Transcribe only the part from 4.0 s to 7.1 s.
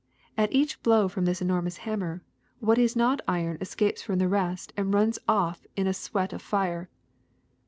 from the rest and runs off in a sweat of fire.